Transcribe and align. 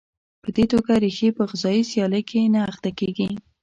په 0.43 0.49
دې 0.55 0.65
توګه 0.73 0.93
ریښې 1.03 1.29
په 1.37 1.43
غذایي 1.51 1.83
سیالۍ 1.91 2.23
کې 2.29 2.51
نه 2.53 2.59
اخته 2.71 2.89
کېږي. 2.99 3.29